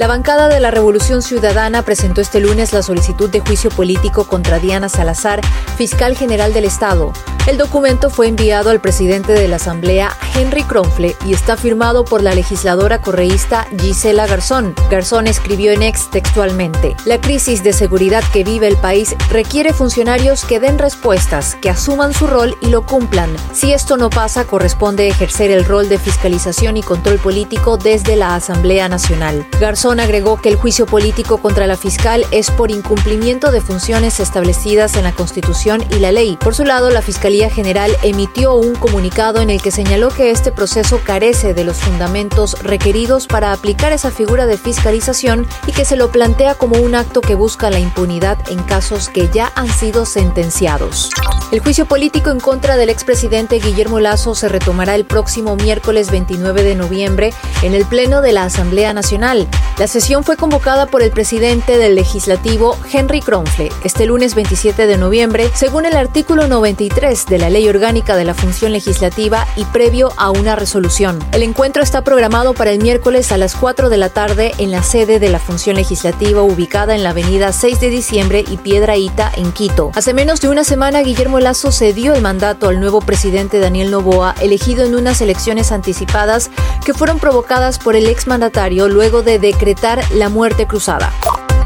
[0.00, 4.58] La bancada de la Revolución Ciudadana presentó este lunes la solicitud de juicio político contra
[4.58, 5.42] Diana Salazar,
[5.76, 7.12] fiscal general del Estado.
[7.46, 12.22] El documento fue enviado al presidente de la Asamblea, Henry Kronfle, y está firmado por
[12.22, 14.74] la legisladora correísta Gisela Garzón.
[14.90, 20.44] Garzón escribió en ex textualmente: La crisis de seguridad que vive el país requiere funcionarios
[20.44, 23.34] que den respuestas, que asuman su rol y lo cumplan.
[23.52, 28.34] Si esto no pasa, corresponde ejercer el rol de fiscalización y control político desde la
[28.34, 29.46] Asamblea Nacional.
[29.60, 34.94] Garzón agregó que el juicio político contra la fiscal es por incumplimiento de funciones establecidas
[34.96, 36.36] en la Constitución y la ley.
[36.38, 40.52] Por su lado, la Fiscalía General emitió un comunicado en el que señaló que este
[40.52, 45.96] proceso carece de los fundamentos requeridos para aplicar esa figura de fiscalización y que se
[45.96, 50.04] lo plantea como un acto que busca la impunidad en casos que ya han sido
[50.04, 51.10] sentenciados.
[51.50, 56.62] El juicio político en contra del expresidente Guillermo Lazo se retomará el próximo miércoles 29
[56.62, 59.48] de noviembre en el Pleno de la Asamblea Nacional.
[59.80, 64.98] La sesión fue convocada por el presidente del legislativo, Henry Kronfle, este lunes 27 de
[64.98, 70.12] noviembre, según el artículo 93 de la Ley Orgánica de la Función Legislativa y previo
[70.18, 71.18] a una resolución.
[71.32, 74.82] El encuentro está programado para el miércoles a las 4 de la tarde en la
[74.82, 79.50] sede de la Función Legislativa ubicada en la avenida 6 de diciembre y Piedraíta, en
[79.50, 79.92] Quito.
[79.94, 84.34] Hace menos de una semana, Guillermo Lazo cedió el mandato al nuevo presidente Daniel Novoa,
[84.42, 86.50] elegido en unas elecciones anticipadas
[86.84, 89.69] que fueron provocadas por el exmandatario luego de decretar
[90.14, 91.12] la muerte cruzada.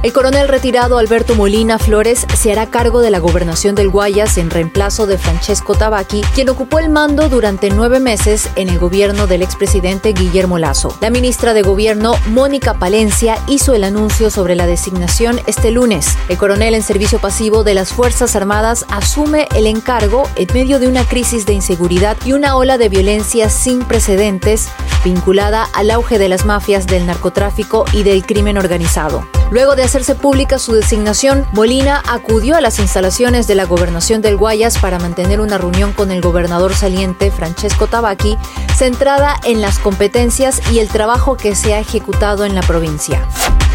[0.05, 4.51] El coronel retirado Alberto Molina Flores se hará cargo de la gobernación del Guayas en
[4.51, 9.41] reemplazo de Francesco Tabaqui, quien ocupó el mando durante nueve meses en el gobierno del
[9.41, 10.95] expresidente Guillermo Lazo.
[11.01, 16.19] La ministra de Gobierno, Mónica Palencia, hizo el anuncio sobre la designación este lunes.
[16.29, 20.87] El coronel en servicio pasivo de las Fuerzas Armadas asume el encargo en medio de
[20.87, 24.69] una crisis de inseguridad y una ola de violencia sin precedentes
[25.03, 29.27] vinculada al auge de las mafias del narcotráfico y del crimen organizado.
[29.55, 34.37] Luego de hacerse pública su designación, Molina acudió a las instalaciones de la gobernación del
[34.37, 38.37] Guayas para mantener una reunión con el gobernador saliente, Francesco Tabaqui,
[38.77, 43.29] centrada en las competencias y el trabajo que se ha ejecutado en la provincia.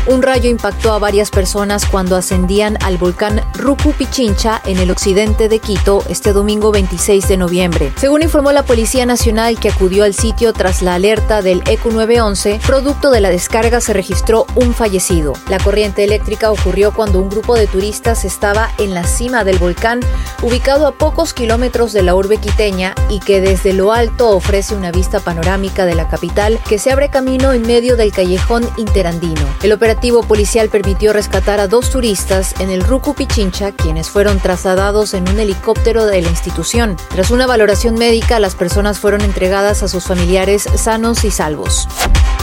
[0.07, 5.49] Un rayo impactó a varias personas cuando ascendían al volcán Rucu Pichincha en el occidente
[5.49, 7.93] de Quito este domingo 26 de noviembre.
[7.95, 12.59] Según informó la Policía Nacional que acudió al sitio tras la alerta del ECU 911,
[12.65, 15.33] producto de la descarga se registró un fallecido.
[15.47, 19.99] La corriente eléctrica ocurrió cuando un grupo de turistas estaba en la cima del volcán,
[20.41, 24.91] ubicado a pocos kilómetros de la urbe quiteña y que desde lo alto ofrece una
[24.91, 29.41] vista panorámica de la capital que se abre camino en medio del callejón interandino.
[29.89, 35.27] Operativo policial permitió rescatar a dos turistas en el Rucu Pichincha, quienes fueron trasladados en
[35.27, 36.95] un helicóptero de la institución.
[37.09, 41.87] Tras una valoración médica, las personas fueron entregadas a sus familiares sanos y salvos.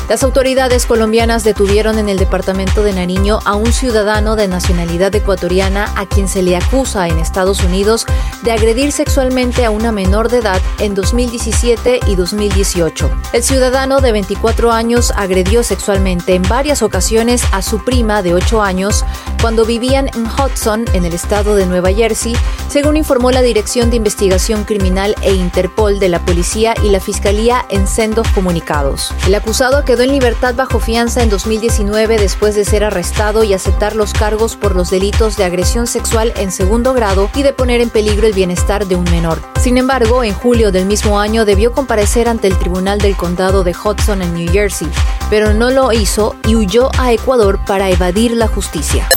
[0.08, 5.92] Las autoridades colombianas detuvieron en el departamento de Nariño a un ciudadano de nacionalidad ecuatoriana
[5.96, 8.06] a quien se le acusa en Estados Unidos
[8.42, 13.10] de agredir sexualmente a una menor de edad en 2017 y 2018.
[13.32, 18.62] El ciudadano de 24 años agredió sexualmente en varias ocasiones a su prima de 8
[18.62, 19.04] años
[19.42, 22.36] cuando vivían en Hudson, en el estado de Nueva Jersey,
[22.68, 27.64] según informó la Dirección de Investigación Criminal e Interpol de la Policía y la Fiscalía
[27.70, 29.12] en sendos comunicados.
[29.26, 34.12] El acusado en libertad bajo fianza en 2019 después de ser arrestado y aceptar los
[34.12, 38.26] cargos por los delitos de agresión sexual en segundo grado y de poner en peligro
[38.26, 39.40] el bienestar de un menor.
[39.60, 43.72] Sin embargo, en julio del mismo año debió comparecer ante el Tribunal del Condado de
[43.74, 44.88] Hudson en New Jersey,
[45.30, 49.08] pero no lo hizo y huyó a Ecuador para evadir la justicia.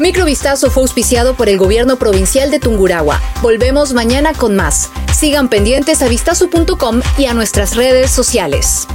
[0.00, 3.20] Microvistazo fue auspiciado por el gobierno provincial de Tungurahua.
[3.42, 4.90] Volvemos mañana con más.
[5.12, 8.88] Sigan pendientes a vistazo.com y a nuestras redes sociales.